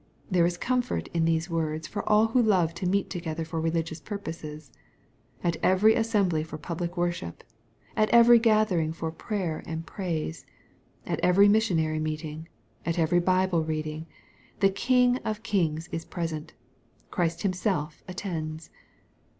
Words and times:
There 0.31 0.47
is 0.47 0.57
comfort 0.57 1.09
in 1.09 1.25
these 1.25 1.47
words 1.47 1.85
for 1.87 2.01
all 2.09 2.29
who 2.29 2.41
love 2.41 2.73
to 2.73 2.87
meet 2.87 3.07
together 3.11 3.45
for 3.45 3.61
religious 3.61 3.99
purposes. 3.99 4.71
At 5.43 5.57
every 5.61 5.93
assembly 5.93 6.43
for 6.43 6.57
public 6.57 6.97
worship,— 6.97 7.43
^at 7.95 8.09
every 8.09 8.39
gathering 8.39 8.93
for 8.93 9.11
prayer 9.11 9.61
and 9.67 9.85
praise,— 9.85 10.43
at 11.05 11.19
every 11.19 11.47
missionary 11.47 11.99
meeting,— 11.99 12.47
at 12.83 12.97
every 12.97 13.19
Bible 13.19 13.63
reading; 13.63 14.07
the 14.59 14.71
King 14.71 15.17
of 15.17 15.43
kings 15.43 15.87
is 15.91 16.03
present,— 16.03 16.53
Christ 17.11 17.43
Himself 17.43 18.01
attends. 18.07 18.71